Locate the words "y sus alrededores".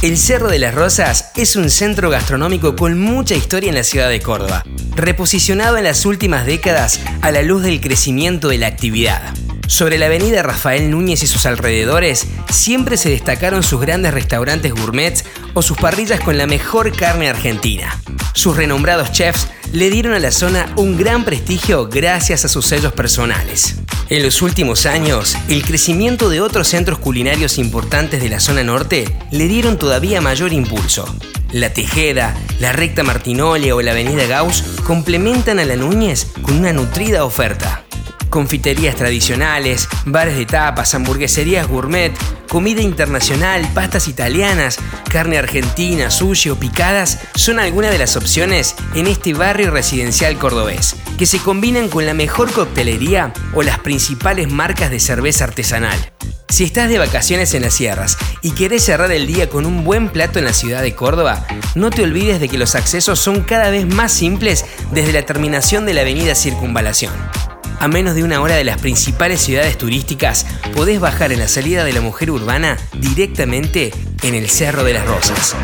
11.24-12.28